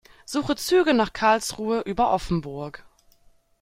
[0.25, 2.83] Suche Züge nach Karlsruhe über Offenburg.